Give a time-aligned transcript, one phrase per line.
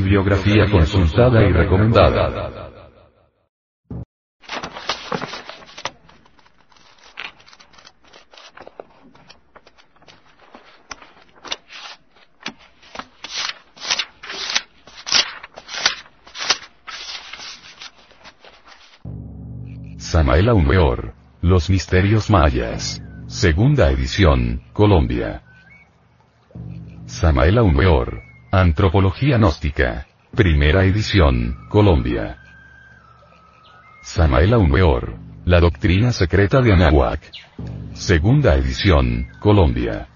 [0.00, 2.70] Bibliografía consultada y recomendada.
[19.98, 21.12] Samael Aumeor.
[21.42, 23.02] Los misterios mayas.
[23.26, 25.42] Segunda edición, Colombia.
[27.04, 28.29] Samael Aumeor.
[28.52, 30.08] Antropología gnóstica.
[30.34, 32.38] Primera edición, Colombia.
[34.02, 35.14] Samael Aumeor.
[35.44, 37.20] La doctrina secreta de Anahuac.
[37.92, 40.08] Segunda edición, Colombia.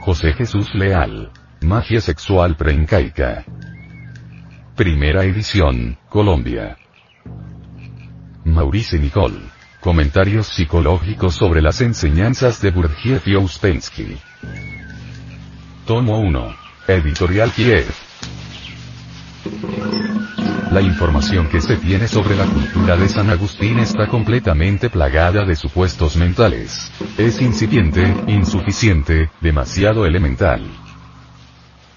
[0.00, 1.32] José Jesús Leal.
[1.62, 3.46] Magia sexual preincaica.
[4.76, 6.76] Primera edición, Colombia.
[8.44, 9.40] Maurice Nicole.
[9.80, 14.18] Comentarios psicológicos sobre las enseñanzas de Burgiev y Ouspensky.
[15.86, 16.65] Tomo 1.
[16.88, 17.86] Editorial Kiev.
[20.70, 25.56] La información que se tiene sobre la cultura de San Agustín está completamente plagada de
[25.56, 26.92] supuestos mentales.
[27.18, 30.64] Es incipiente, insuficiente, demasiado elemental.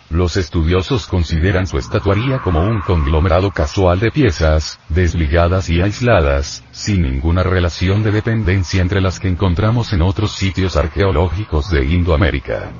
[0.09, 7.03] Los estudiosos consideran su estatuaría como un conglomerado casual de piezas, desligadas y aisladas, sin
[7.03, 12.71] ninguna relación de dependencia entre las que encontramos en otros sitios arqueológicos de Indoamérica.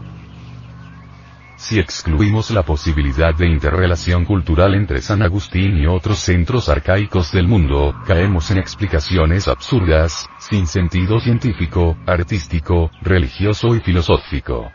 [1.60, 7.50] Si excluimos la posibilidad de interrelación cultural entre San Agustín y otros centros arcaicos del
[7.50, 14.72] mundo, caemos en explicaciones absurdas, sin sentido científico, artístico, religioso y filosófico.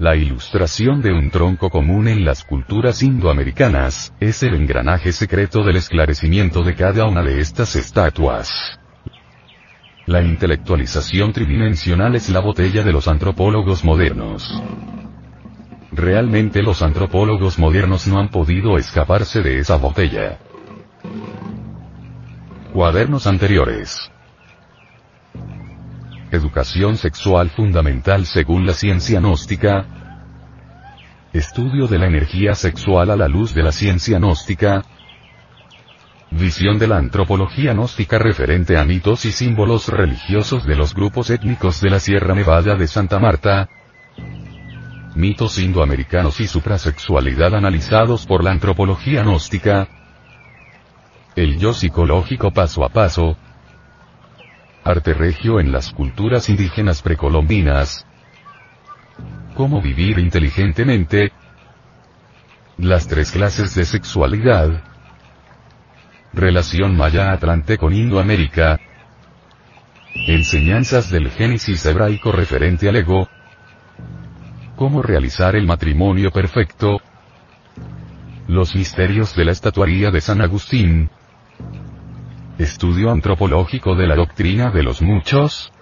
[0.00, 5.76] La ilustración de un tronco común en las culturas indoamericanas, es el engranaje secreto del
[5.76, 8.50] esclarecimiento de cada una de estas estatuas.
[10.06, 14.52] La intelectualización tridimensional es la botella de los antropólogos modernos.
[15.94, 20.40] Realmente los antropólogos modernos no han podido escaparse de esa botella.
[22.72, 24.10] Cuadernos anteriores.
[26.32, 29.86] Educación sexual fundamental según la ciencia gnóstica.
[31.32, 34.82] Estudio de la energía sexual a la luz de la ciencia gnóstica.
[36.32, 41.80] Visión de la antropología gnóstica referente a mitos y símbolos religiosos de los grupos étnicos
[41.80, 43.68] de la Sierra Nevada de Santa Marta.
[45.14, 49.88] Mitos indoamericanos y suprasexualidad analizados por la antropología gnóstica.
[51.36, 53.36] El yo psicológico paso a paso,
[54.84, 58.06] Arte regio en las culturas indígenas precolombinas.
[59.54, 61.32] Cómo vivir inteligentemente.
[62.76, 64.82] Las tres clases de sexualidad.
[66.34, 68.78] Relación Maya-Atlante con Indoamérica.
[70.26, 73.26] Enseñanzas del Génesis hebraico referente al ego.
[74.76, 77.00] Cómo realizar el matrimonio perfecto.
[78.48, 81.10] Los misterios de la estatuaría de San Agustín.
[82.58, 85.72] Estudio antropológico de la doctrina de los muchos.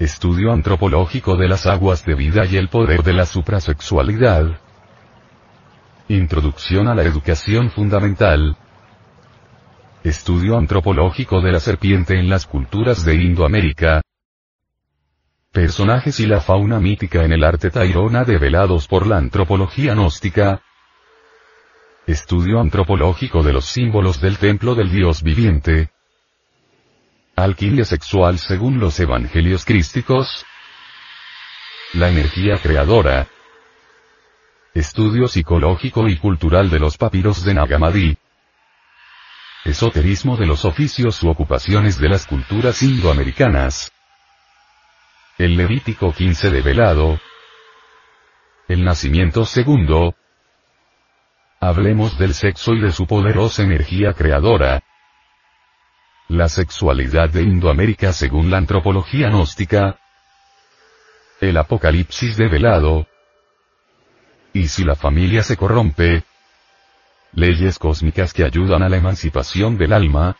[0.00, 4.58] Estudio antropológico de las aguas de vida y el poder de la suprasexualidad.
[6.08, 8.56] Introducción a la educación fundamental.
[10.02, 14.02] Estudio antropológico de la serpiente en las culturas de Indoamérica.
[15.54, 20.62] Personajes y la fauna mítica en el arte tairona develados por la antropología gnóstica.
[22.08, 25.90] Estudio antropológico de los símbolos del templo del Dios viviente.
[27.36, 30.44] Alquimia sexual según los evangelios crísticos.
[31.92, 33.28] La energía creadora.
[34.74, 38.18] Estudio psicológico y cultural de los papiros de Nagamadi.
[39.64, 43.93] Esoterismo de los oficios u ocupaciones de las culturas indoamericanas.
[45.36, 47.18] El Levítico 15 de velado.
[48.68, 50.14] El nacimiento segundo.
[51.58, 54.84] Hablemos del sexo y de su poderosa energía creadora.
[56.28, 59.98] La sexualidad de Indoamérica según la antropología gnóstica.
[61.40, 63.08] El apocalipsis develado.
[64.52, 66.22] Y si la familia se corrompe.
[67.32, 70.36] Leyes cósmicas que ayudan a la emancipación del alma.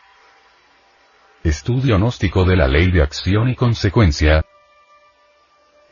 [1.43, 4.45] Estudio gnóstico de la ley de acción y consecuencia.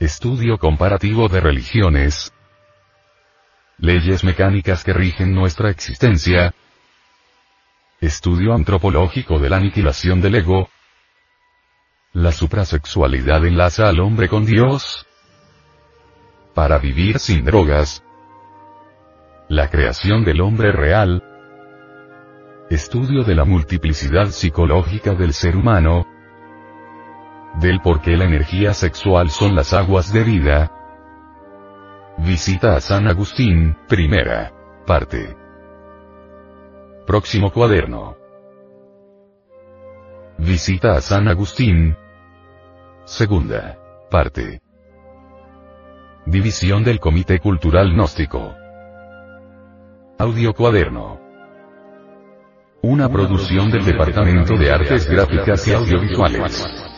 [0.03, 2.33] Estudio comparativo de religiones.
[3.77, 6.53] Leyes mecánicas que rigen nuestra existencia,
[8.01, 10.67] estudio antropológico de la aniquilación del ego,
[12.11, 15.07] la suprasexualidad enlaza al hombre con Dios,
[16.53, 18.03] para vivir sin drogas,
[19.47, 21.23] la creación del hombre real,
[22.69, 26.05] estudio de la multiplicidad psicológica del ser humano,
[27.63, 30.71] del por qué la energía sexual son las aguas de vida,
[32.17, 34.53] Visita a San Agustín, primera
[34.85, 35.35] parte.
[37.07, 38.15] Próximo cuaderno.
[40.37, 41.97] Visita a San Agustín.
[43.05, 43.79] Segunda
[44.11, 44.61] parte.
[46.27, 48.53] División del Comité Cultural Gnóstico.
[50.19, 51.19] Audio cuaderno.
[52.83, 56.92] Una producción del Departamento de Artes Gráficas y Audiovisuales.